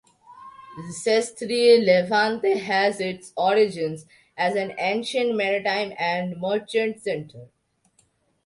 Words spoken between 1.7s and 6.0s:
Levante has its origins as an ancient maritime